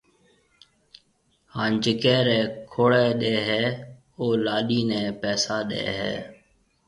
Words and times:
ھان 1.53 1.71
جڪيَ 1.83 2.15
رَي 2.27 2.39
کوڙَي 2.71 3.07
ڏَي 3.21 3.35
ھيََََ 3.47 3.61
او 4.19 4.25
لاڏِي 4.45 4.79
نيَ 4.89 5.01
پيسا 5.21 5.57
ڏَي 5.69 5.83
ھيََََ 5.99 6.13